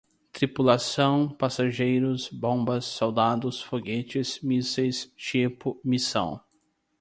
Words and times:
Tripulação, 0.33 1.29
passageiros, 1.29 2.27
bombas, 2.29 2.85
soldados, 2.85 3.61
foguetes, 3.61 4.41
mísseis, 4.41 5.05
tipo, 5.15 5.79
missão 5.85 6.41